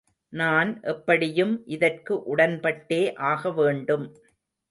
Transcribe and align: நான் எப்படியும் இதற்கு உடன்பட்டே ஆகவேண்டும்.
நான் 0.33 0.81
எப்படியும் 0.83 1.61
இதற்கு 1.67 2.35
உடன்பட்டே 2.35 3.01
ஆகவேண்டும். 3.31 4.05